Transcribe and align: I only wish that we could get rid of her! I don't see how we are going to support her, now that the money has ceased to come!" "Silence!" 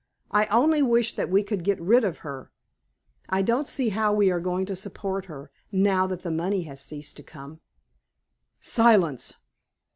I 0.31 0.47
only 0.47 0.81
wish 0.81 1.13
that 1.13 1.29
we 1.29 1.43
could 1.43 1.63
get 1.63 1.79
rid 1.79 2.03
of 2.03 2.17
her! 2.25 2.49
I 3.29 3.43
don't 3.43 3.67
see 3.67 3.89
how 3.89 4.11
we 4.11 4.31
are 4.31 4.39
going 4.39 4.65
to 4.65 4.75
support 4.75 5.25
her, 5.25 5.51
now 5.71 6.07
that 6.07 6.23
the 6.23 6.31
money 6.31 6.63
has 6.63 6.81
ceased 6.81 7.17
to 7.17 7.23
come!" 7.23 7.59
"Silence!" 8.59 9.35